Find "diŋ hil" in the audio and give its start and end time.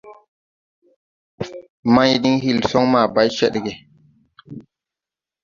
2.23-2.59